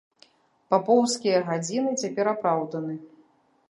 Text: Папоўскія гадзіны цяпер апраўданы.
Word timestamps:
Папоўскія 0.75 1.43
гадзіны 1.51 1.95
цяпер 2.05 2.25
апраўданы. 2.37 2.93